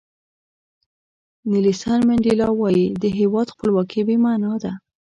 نیلسن 1.51 1.99
منډیلا 2.07 2.47
وایي 2.59 2.85
د 3.01 3.03
هیواد 3.19 3.47
خپلواکي 3.53 4.01
بې 4.07 4.15
معنا 4.25 4.53
ده. 4.63 4.71